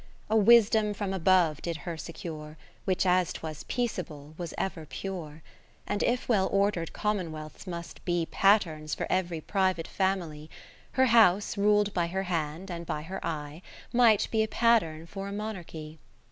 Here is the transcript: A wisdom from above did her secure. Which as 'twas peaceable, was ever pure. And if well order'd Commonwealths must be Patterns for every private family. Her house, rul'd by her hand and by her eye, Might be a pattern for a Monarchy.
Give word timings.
A 0.31 0.35
wisdom 0.35 0.95
from 0.95 1.13
above 1.13 1.61
did 1.61 1.77
her 1.85 1.95
secure. 1.95 2.57
Which 2.85 3.05
as 3.05 3.31
'twas 3.33 3.65
peaceable, 3.65 4.33
was 4.35 4.51
ever 4.57 4.87
pure. 4.87 5.43
And 5.85 6.01
if 6.01 6.27
well 6.27 6.49
order'd 6.51 6.91
Commonwealths 6.91 7.67
must 7.67 8.03
be 8.03 8.25
Patterns 8.25 8.95
for 8.95 9.05
every 9.11 9.41
private 9.41 9.87
family. 9.87 10.49
Her 10.93 11.05
house, 11.05 11.55
rul'd 11.55 11.93
by 11.93 12.07
her 12.07 12.23
hand 12.23 12.71
and 12.71 12.83
by 12.83 13.03
her 13.03 13.23
eye, 13.23 13.61
Might 13.93 14.27
be 14.31 14.41
a 14.41 14.47
pattern 14.47 15.05
for 15.05 15.27
a 15.27 15.31
Monarchy. 15.31 15.99